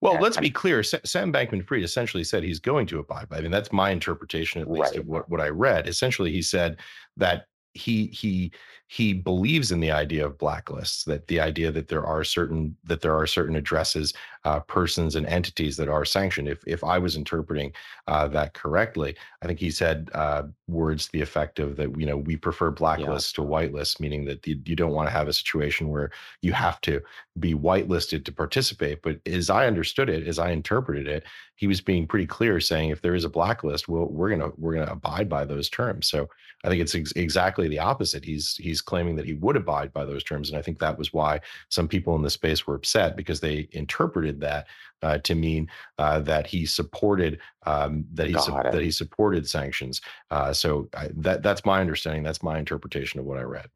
[0.00, 0.82] Well, and, let's be clear.
[0.82, 3.38] Sam Bankman-Fried essentially said he's going to abide by.
[3.38, 5.00] I mean, that's my interpretation, at least, right.
[5.00, 5.88] of what, what I read.
[5.88, 6.76] Essentially, he said
[7.16, 8.52] that he he
[8.86, 13.00] he believes in the idea of blacklists that the idea that there are certain that
[13.00, 14.12] there are certain addresses
[14.44, 16.48] uh, persons and entities that are sanctioned.
[16.48, 17.72] If if i was interpreting
[18.06, 22.06] uh, that correctly i think he said uh, words to the effect of that you
[22.06, 23.42] know we prefer blacklists yeah.
[23.42, 26.10] to whitelists meaning that you, you don't want to have a situation where
[26.42, 27.00] you have to
[27.40, 29.02] be whitelisted to participate.
[29.02, 31.24] But as i understood it as i interpreted it
[31.56, 34.74] he was being pretty clear saying if there is a blacklist well we're gonna we're
[34.74, 36.06] gonna abide by those terms.
[36.06, 36.28] So
[36.64, 38.24] i think it's ex- exactly the opposite.
[38.24, 41.12] He's he's claiming that he would abide by those terms and i think that was
[41.12, 44.66] why some people in the space were upset because they interpreted that
[45.04, 50.00] uh, to mean uh, that he supported um, that he su- that he supported sanctions.
[50.30, 53.66] Uh, so I, that that's my understanding that's my interpretation of what i read.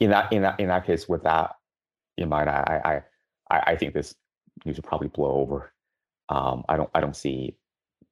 [0.00, 1.56] In that in that in that case with that
[2.18, 3.02] in mind i
[3.50, 4.14] i i think this
[4.64, 5.72] news will probably blow over.
[6.28, 7.56] Um, I don't I don't see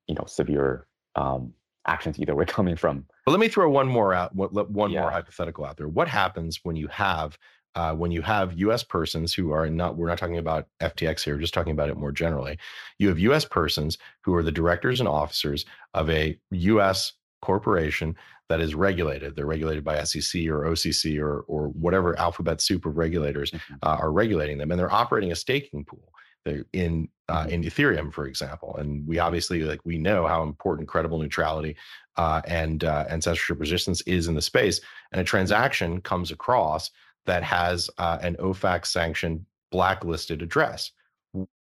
[0.06, 0.86] you know severe
[1.16, 1.52] um,
[1.86, 3.04] actions either way coming from.
[3.24, 5.00] But let me throw one more out one yeah.
[5.00, 5.88] more hypothetical out there.
[5.88, 7.38] What happens when you have
[7.74, 8.82] uh, when you have U.S.
[8.82, 12.12] persons who are not, we're not talking about FTX here, just talking about it more
[12.12, 12.58] generally.
[12.98, 13.44] You have U.S.
[13.46, 15.64] persons who are the directors and officers
[15.94, 17.14] of a U.S.
[17.40, 18.14] corporation
[18.50, 19.34] that is regulated.
[19.34, 23.74] They're regulated by SEC or OCC or or whatever alphabet soup of regulators mm-hmm.
[23.82, 26.12] uh, are regulating them, and they're operating a staking pool
[26.44, 28.76] They're in uh, in Ethereum, for example.
[28.76, 31.76] And we obviously like we know how important credible neutrality
[32.16, 34.80] uh, and uh, and censorship resistance is in the space.
[35.12, 36.90] And a transaction comes across
[37.24, 40.92] that has uh, an OFAC sanctioned blacklisted address.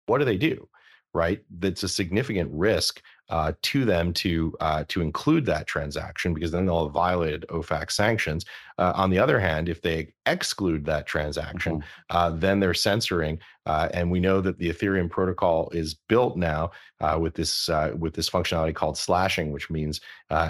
[0.08, 0.67] What do they do?
[1.13, 6.51] Right, that's a significant risk uh, to them to uh, to include that transaction because
[6.51, 8.45] then they'll have violated OFAC sanctions.
[8.77, 12.18] Uh, on the other hand, if they exclude that transaction, mm-hmm.
[12.18, 13.39] Uh, then they're censoring.
[13.65, 18.13] Uh, and we know that the Ethereum protocol is built now uh, with this with
[18.13, 20.02] this functionality called slashing, which means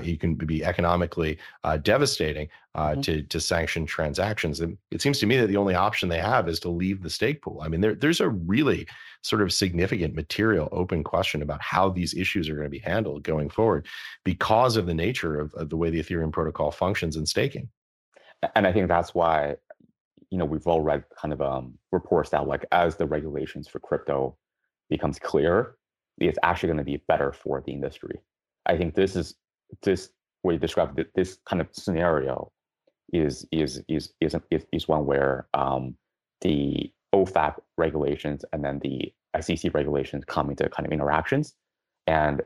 [0.04, 1.38] you can be economically
[1.82, 3.02] devastating mm-hmm.
[3.02, 4.62] to to sanction transactions.
[4.62, 7.10] And it seems to me that the only option they have is to leave the
[7.10, 7.60] stake pool.
[7.62, 8.88] I mean, there, there's a really
[9.22, 13.24] sort of significant material open question about how these issues are going to be handled
[13.24, 13.86] going forward
[14.24, 17.68] because of the nature of, of the way the Ethereum protocol functions in staking.
[18.56, 19.58] And I think that's why,
[20.32, 23.80] you know, we've all read kind of um, reports that like as the regulations for
[23.80, 24.38] crypto
[24.90, 25.76] becomes clear,
[26.20, 28.20] it's actually going to be better for the industry.
[28.66, 29.36] I think this is
[29.82, 30.10] this
[30.44, 32.52] way you described this kind of scenario
[33.12, 35.96] is is is is is, is one where um,
[36.42, 41.56] the OFAC regulations and then the SEC regulations come into kind of interactions,
[42.08, 42.42] and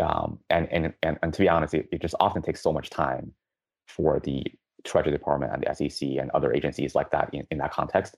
[0.00, 2.90] um, and, and and and to be honest, it, it just often takes so much
[2.90, 3.32] time
[3.88, 4.44] for the
[4.86, 8.16] Treasury Department and the SEC and other agencies like that in, in that context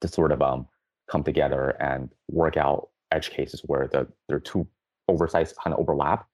[0.00, 0.66] to sort of um,
[1.08, 4.66] come together and work out edge cases where the there are two
[5.08, 6.26] oversights kind of overlap.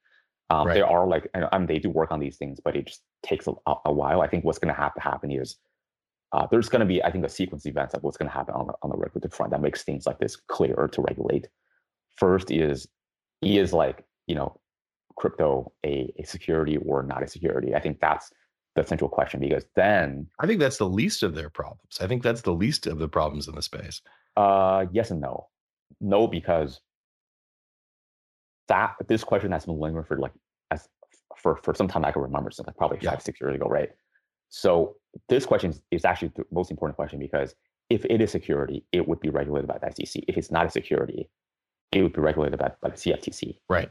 [0.51, 0.75] Um, right.
[0.75, 3.47] There are like, I mean, they do work on these things, but it just takes
[3.47, 3.53] a,
[3.87, 4.21] a while.
[4.21, 5.57] I think what's going to have to happen is
[6.33, 8.35] uh, there's going to be, I think, a sequence of events of what's going to
[8.35, 11.49] happen on the, on the regulative front that makes things like this clearer to regulate.
[12.17, 12.89] First is
[13.43, 14.61] is like you know
[15.17, 17.75] crypto a, a security or not a security?
[17.75, 18.31] I think that's
[18.75, 21.99] the central question because then I think that's the least of their problems.
[22.01, 24.01] I think that's the least of the problems in the space.
[24.37, 25.49] Uh, yes and no.
[26.01, 26.81] No, because
[28.69, 30.33] that this question has been lingering for like
[30.71, 30.89] as
[31.37, 33.19] for for some time I can remember since like probably five yeah.
[33.19, 33.91] six years ago, right?
[34.49, 34.97] So
[35.29, 37.55] this question is actually the most important question because
[37.91, 40.23] if it is security, it would be regulated by the SEC.
[40.29, 41.29] If it's not a security,
[41.93, 43.59] it would be regulated by, by the CFTC.
[43.69, 43.91] Right.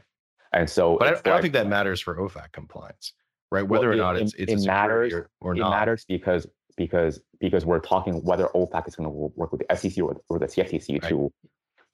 [0.52, 3.14] And so, but I, I, don't think that matters for OFAC compliance,
[3.52, 3.68] right?
[3.68, 5.68] Whether well, or not it's, it's it matters or, or, not.
[5.68, 9.76] It matters because because because we're talking whether OFAC is going to work with the
[9.76, 11.08] SEC or, or the CFTC right.
[11.10, 11.32] to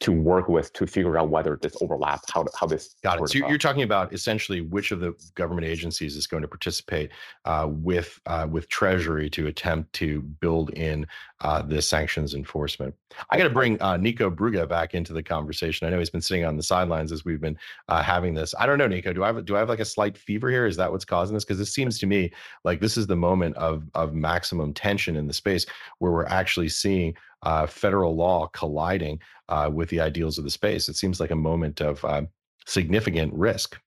[0.01, 3.29] to work with to figure out whether this overlaps, how how this got it.
[3.29, 7.11] So you're talking about essentially which of the government agencies is going to participate
[7.45, 11.07] uh, with uh, with Treasury to attempt to build in
[11.41, 12.95] uh, the sanctions enforcement.
[13.31, 15.87] I got to bring uh, Nico Brugge back into the conversation.
[15.87, 17.59] I know he's been sitting on the sidelines as we've been
[17.89, 18.55] uh, having this.
[18.59, 19.13] I don't know, Nico.
[19.13, 20.67] Do I have do I have like a slight fever here?
[20.67, 21.45] Is that what's causing this?
[21.45, 22.31] Because this seems to me
[22.65, 25.67] like this is the moment of of maximum tension in the space
[25.99, 30.89] where we're actually seeing uh, federal law colliding uh, with the ideals of the space.
[30.89, 32.23] It seems like a moment of uh,
[32.67, 33.81] significant risk.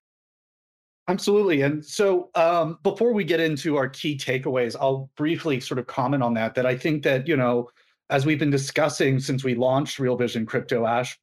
[1.07, 1.61] Absolutely.
[1.61, 6.23] And so um, before we get into our key takeaways, I'll briefly sort of comment
[6.23, 6.55] on that.
[6.55, 7.69] That I think that, you know,
[8.09, 11.19] as we've been discussing since we launched Real Vision Crypto Ash,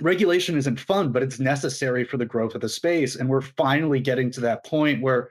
[0.00, 3.16] regulation isn't fun, but it's necessary for the growth of the space.
[3.16, 5.30] And we're finally getting to that point where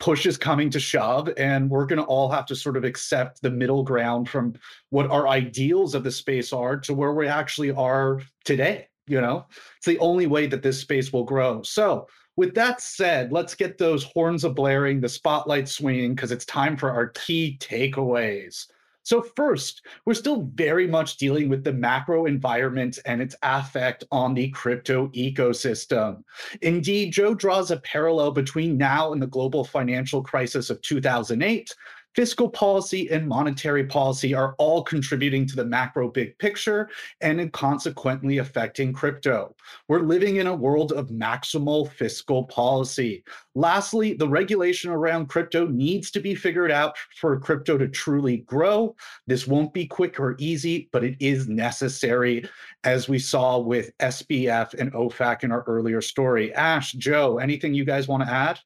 [0.00, 3.40] push is coming to shove and we're going to all have to sort of accept
[3.42, 4.54] the middle ground from
[4.90, 9.46] what our ideals of the space are to where we actually are today You know,
[9.76, 11.62] it's the only way that this space will grow.
[11.62, 16.44] So, with that said, let's get those horns a blaring, the spotlight swinging, because it's
[16.46, 18.66] time for our key takeaways.
[19.04, 24.32] So, first, we're still very much dealing with the macro environment and its effect on
[24.32, 26.24] the crypto ecosystem.
[26.62, 31.74] Indeed, Joe draws a parallel between now and the global financial crisis of 2008
[32.14, 36.88] fiscal policy and monetary policy are all contributing to the macro big picture
[37.20, 39.54] and consequently affecting crypto.
[39.88, 43.24] We're living in a world of maximal fiscal policy.
[43.54, 48.94] Lastly, the regulation around crypto needs to be figured out for crypto to truly grow.
[49.26, 52.48] This won't be quick or easy, but it is necessary,
[52.84, 56.54] as we saw with SBF and OFAC in our earlier story.
[56.54, 58.60] Ash, Joe, anything you guys want to add?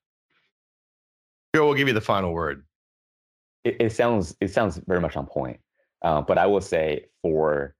[1.54, 2.64] Joe, we'll give you the final word
[3.64, 5.60] it, it sounds it sounds very much on point.
[6.02, 7.74] Uh, but I will say for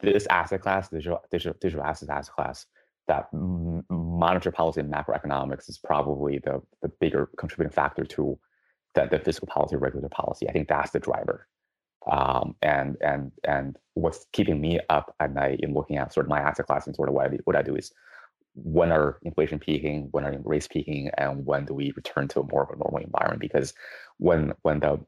[0.00, 2.66] this asset class, digital digital, digital asset asset class,
[3.08, 8.38] that monetary policy and macroeconomics is probably the the bigger contributing factor to
[8.94, 10.48] the, the fiscal policy, regulatory policy.
[10.48, 11.46] I think that's the driver.
[12.10, 16.30] Um, and and and what's keeping me up at night in looking at sort of
[16.30, 17.92] my asset class and sort of what I what I do is
[18.54, 22.46] when are inflation peaking, when are rates peaking, and when do we return to a
[22.46, 23.40] more of a normal environment?
[23.40, 23.74] Because
[24.18, 25.00] when when the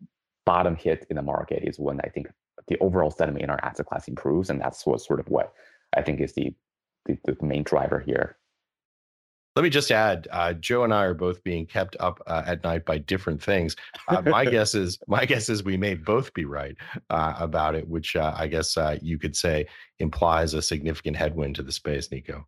[0.44, 2.28] bottom hit in the market is when I think
[2.68, 5.52] the overall sentiment in our asset class improves, and that's what sort of what
[5.96, 6.54] I think is the
[7.06, 8.36] the, the main driver here.
[9.54, 12.62] Let me just add, uh, Joe and I are both being kept up uh, at
[12.62, 13.74] night by different things.
[14.06, 16.76] Uh, my guess is, my guess is we may both be right
[17.08, 19.66] uh, about it, which uh, I guess uh, you could say
[19.98, 22.46] implies a significant headwind to the space, Nico.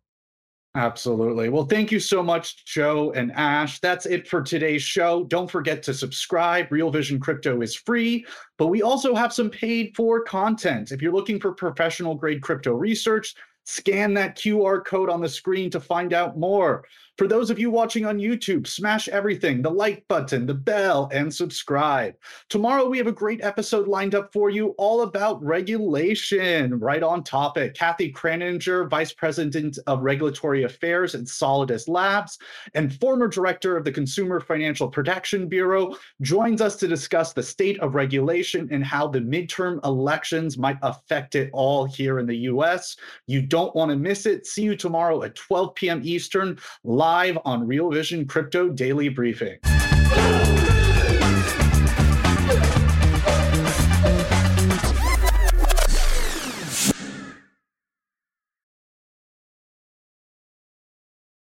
[0.75, 1.49] Absolutely.
[1.49, 3.79] Well, thank you so much, Joe and Ash.
[3.79, 5.23] That's it for today's show.
[5.23, 6.71] Don't forget to subscribe.
[6.71, 8.23] Real Vision Crypto is free,
[8.57, 10.91] but we also have some paid for content.
[10.91, 13.33] If you're looking for professional grade crypto research,
[13.65, 16.85] scan that QR code on the screen to find out more.
[17.19, 21.35] For those of you watching on YouTube, smash everything the like button, the bell, and
[21.35, 22.15] subscribe.
[22.47, 27.25] Tomorrow, we have a great episode lined up for you all about regulation, right on
[27.25, 27.73] topic.
[27.73, 32.37] Kathy Kraninger, Vice President of Regulatory Affairs at Solidus Labs
[32.73, 37.77] and former Director of the Consumer Financial Protection Bureau, joins us to discuss the state
[37.81, 42.95] of regulation and how the midterm elections might affect it all here in the US.
[43.27, 44.47] You don't want to miss it.
[44.47, 45.99] See you tomorrow at 12 p.m.
[46.01, 49.57] Eastern, live live on Real Vision Crypto Daily Briefing.